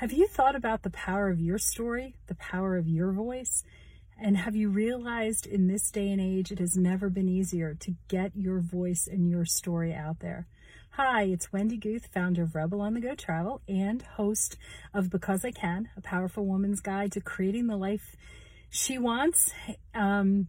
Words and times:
Have 0.00 0.12
you 0.12 0.26
thought 0.26 0.56
about 0.56 0.82
the 0.82 0.88
power 0.88 1.28
of 1.28 1.42
your 1.42 1.58
story, 1.58 2.14
the 2.26 2.34
power 2.36 2.78
of 2.78 2.88
your 2.88 3.12
voice? 3.12 3.62
And 4.18 4.34
have 4.34 4.56
you 4.56 4.70
realized 4.70 5.46
in 5.46 5.66
this 5.66 5.90
day 5.90 6.10
and 6.10 6.18
age, 6.18 6.50
it 6.50 6.58
has 6.58 6.74
never 6.74 7.10
been 7.10 7.28
easier 7.28 7.74
to 7.80 7.94
get 8.08 8.34
your 8.34 8.60
voice 8.60 9.06
and 9.06 9.28
your 9.28 9.44
story 9.44 9.92
out 9.92 10.20
there? 10.20 10.46
Hi, 10.92 11.24
it's 11.24 11.52
Wendy 11.52 11.76
Guth, 11.76 12.06
founder 12.14 12.44
of 12.44 12.54
Rebel 12.54 12.80
on 12.80 12.94
the 12.94 13.00
Go 13.02 13.14
Travel 13.14 13.60
and 13.68 14.00
host 14.00 14.56
of 14.94 15.10
Because 15.10 15.44
I 15.44 15.50
Can, 15.50 15.90
a 15.98 16.00
powerful 16.00 16.46
woman's 16.46 16.80
guide 16.80 17.12
to 17.12 17.20
creating 17.20 17.66
the 17.66 17.76
life 17.76 18.16
she 18.70 18.96
wants. 18.96 19.52
Um, 19.94 20.46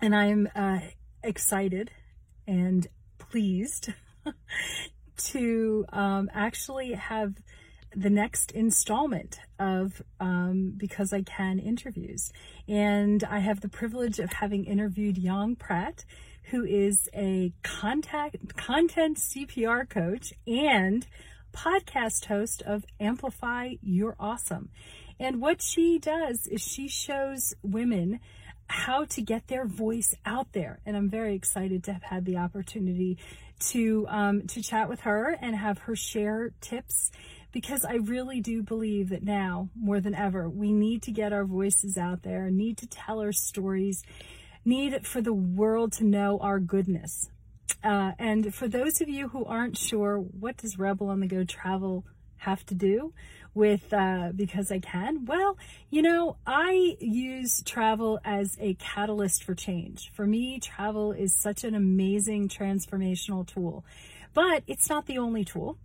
and 0.00 0.14
I 0.14 0.26
am 0.26 0.48
uh, 0.54 0.78
excited 1.24 1.90
and 2.46 2.86
pleased 3.18 3.88
to 5.16 5.86
um, 5.92 6.30
actually 6.32 6.92
have 6.92 7.34
the 7.96 8.10
next 8.10 8.52
installment 8.52 9.40
of 9.58 10.02
um, 10.20 10.74
Because 10.76 11.14
I 11.14 11.22
Can 11.22 11.58
interviews. 11.58 12.30
And 12.68 13.24
I 13.24 13.38
have 13.38 13.62
the 13.62 13.70
privilege 13.70 14.18
of 14.18 14.30
having 14.34 14.66
interviewed 14.66 15.16
Yang 15.16 15.56
Pratt, 15.56 16.04
who 16.50 16.64
is 16.64 17.08
a 17.14 17.52
contact, 17.62 18.54
content 18.56 19.16
CPR 19.16 19.88
coach 19.88 20.34
and 20.46 21.06
podcast 21.54 22.26
host 22.26 22.62
of 22.62 22.84
Amplify 23.00 23.70
Your 23.82 24.14
Awesome. 24.20 24.68
And 25.18 25.40
what 25.40 25.62
she 25.62 25.98
does 25.98 26.46
is 26.46 26.60
she 26.60 26.88
shows 26.88 27.54
women 27.62 28.20
how 28.68 29.06
to 29.06 29.22
get 29.22 29.48
their 29.48 29.64
voice 29.64 30.14
out 30.26 30.52
there. 30.52 30.80
And 30.84 30.96
I'm 30.96 31.08
very 31.08 31.34
excited 31.34 31.84
to 31.84 31.94
have 31.94 32.02
had 32.02 32.24
the 32.26 32.36
opportunity 32.36 33.16
to 33.58 34.06
um, 34.10 34.46
to 34.48 34.62
chat 34.62 34.88
with 34.88 35.00
her 35.00 35.34
and 35.40 35.56
have 35.56 35.78
her 35.78 35.96
share 35.96 36.50
tips 36.60 37.10
because 37.56 37.86
I 37.86 37.94
really 37.94 38.42
do 38.42 38.62
believe 38.62 39.08
that 39.08 39.22
now 39.22 39.70
more 39.74 39.98
than 39.98 40.14
ever 40.14 40.46
we 40.46 40.74
need 40.74 41.00
to 41.04 41.10
get 41.10 41.32
our 41.32 41.46
voices 41.46 41.96
out 41.96 42.22
there, 42.22 42.50
need 42.50 42.76
to 42.76 42.86
tell 42.86 43.18
our 43.22 43.32
stories, 43.32 44.02
need 44.66 45.06
for 45.06 45.22
the 45.22 45.32
world 45.32 45.92
to 45.92 46.04
know 46.04 46.38
our 46.42 46.60
goodness. 46.60 47.30
Uh, 47.82 48.12
and 48.18 48.54
for 48.54 48.68
those 48.68 49.00
of 49.00 49.08
you 49.08 49.28
who 49.28 49.42
aren't 49.46 49.78
sure, 49.78 50.18
what 50.18 50.58
does 50.58 50.78
Rebel 50.78 51.08
on 51.08 51.20
the 51.20 51.26
Go 51.26 51.44
travel 51.44 52.04
have 52.36 52.62
to 52.66 52.74
do 52.74 53.14
with 53.54 53.90
uh, 53.90 54.32
because 54.36 54.70
I 54.70 54.78
can? 54.78 55.24
Well, 55.24 55.56
you 55.88 56.02
know, 56.02 56.36
I 56.46 56.96
use 57.00 57.62
travel 57.64 58.20
as 58.22 58.58
a 58.60 58.74
catalyst 58.74 59.44
for 59.44 59.54
change. 59.54 60.12
For 60.12 60.26
me, 60.26 60.60
travel 60.60 61.12
is 61.12 61.32
such 61.32 61.64
an 61.64 61.74
amazing 61.74 62.50
transformational 62.50 63.46
tool, 63.46 63.82
but 64.34 64.62
it's 64.66 64.90
not 64.90 65.06
the 65.06 65.16
only 65.16 65.46
tool. 65.46 65.78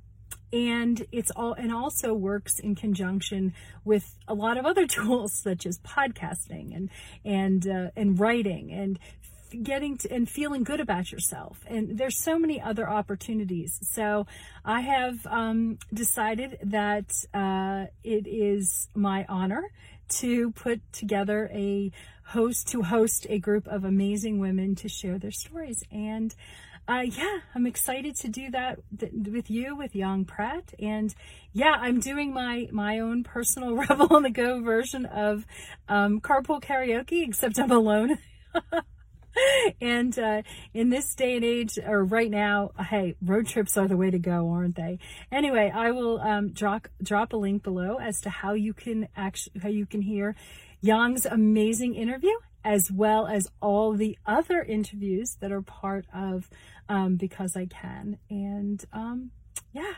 And 0.54 1.06
it's 1.12 1.32
all, 1.32 1.54
and 1.54 1.72
also 1.72 2.14
works 2.14 2.60
in 2.60 2.76
conjunction 2.76 3.54
with 3.86 4.16
a 4.28 4.34
lot 4.34 4.58
of 4.58 4.66
other 4.66 4.86
tools 4.98 5.34
such 5.34 5.66
as 5.66 5.80
podcasting 5.80 6.76
and, 6.76 6.90
and, 7.24 7.68
uh, 7.68 7.92
and 7.96 8.20
writing 8.20 8.72
and 8.72 9.00
getting 9.64 9.98
to 9.98 10.12
and 10.12 10.30
feeling 10.30 10.64
good 10.64 10.80
about 10.80 11.12
yourself. 11.12 11.60
And 11.68 11.98
there's 11.98 12.18
so 12.18 12.40
many 12.40 12.62
other 12.62 12.90
opportunities. 12.90 13.80
So 13.82 14.28
I 14.64 14.82
have 14.82 15.26
um, 15.28 15.78
decided 15.94 16.58
that 16.64 17.12
uh, 17.34 17.88
it 18.04 18.28
is 18.28 18.88
my 18.96 19.26
honor 19.28 19.64
to 20.20 20.52
put 20.52 20.82
together 20.92 21.50
a 21.54 21.92
host 22.26 22.70
to 22.70 22.82
host 22.82 23.28
a 23.30 23.40
group 23.40 23.68
of 23.68 23.84
amazing 23.84 24.40
women 24.40 24.76
to 24.76 24.88
share 24.88 25.18
their 25.18 25.32
stories 25.32 25.84
and 25.92 26.34
uh, 26.92 27.02
yeah, 27.02 27.40
I'm 27.56 27.66
excited 27.66 28.16
to 28.18 28.28
do 28.28 28.52
that 28.52 28.80
th- 29.00 29.14
with 29.32 29.50
you, 29.50 29.78
with 29.78 29.96
Young 29.96 30.26
Pratt, 30.26 30.74
and 30.78 31.14
yeah, 31.54 31.72
I'm 31.80 32.02
doing 32.02 32.34
my 32.34 32.68
my 32.72 33.00
own 33.00 33.24
personal 33.24 33.76
Rebel 33.88 34.08
on 34.12 34.24
the 34.24 34.30
Go 34.30 34.62
version 34.62 35.06
of 35.06 35.46
um, 35.88 36.20
carpool 36.20 36.62
karaoke, 36.62 37.26
except 37.26 37.60
I'm 37.60 37.72
alone. 37.72 38.18
and 39.82 40.20
uh, 40.20 40.42
in 40.74 40.90
this 40.90 41.16
day 41.16 41.38
and 41.38 41.46
age, 41.46 41.80
or 41.82 42.04
right 42.04 42.30
now, 42.30 42.72
hey, 42.78 43.16
road 43.22 43.48
trips 43.48 43.78
are 43.78 43.88
the 43.88 43.96
way 43.96 44.12
to 44.12 44.20
go, 44.20 44.50
aren't 44.50 44.76
they? 44.76 45.00
Anyway, 45.32 45.72
I 45.74 45.92
will 45.92 46.20
um, 46.20 46.50
drop 46.50 46.90
drop 47.02 47.32
a 47.32 47.38
link 47.38 47.64
below 47.64 48.00
as 48.02 48.20
to 48.22 48.30
how 48.30 48.52
you 48.52 48.74
can 48.74 49.08
actually 49.16 49.62
how 49.62 49.70
you 49.70 49.86
can 49.86 50.02
hear 50.02 50.36
Yang's 50.82 51.26
amazing 51.26 51.96
interview, 51.96 52.36
as 52.64 52.92
well 52.92 53.28
as 53.28 53.48
all 53.62 53.94
the 53.94 54.18
other 54.26 54.62
interviews 54.62 55.38
that 55.40 55.52
are 55.52 55.62
part 55.62 56.06
of 56.14 56.50
um, 56.90 57.16
Because 57.16 57.56
I 57.56 57.66
Can. 57.66 58.18
And 58.30 58.84
um, 58.94 59.32
yeah, 59.74 59.94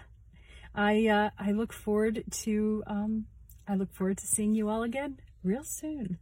I 0.76 1.08
uh, 1.08 1.30
I 1.40 1.52
look 1.52 1.74
forward 1.74 2.24
to 2.44 2.84
um, 2.88 3.26
I 3.68 3.76
look 3.76 3.94
forward 3.94 4.18
to 4.18 4.28
seeing 4.28 4.56
you 4.56 4.70
all 4.70 4.84
again 4.84 5.20
real 5.44 5.64
soon. 5.64 6.20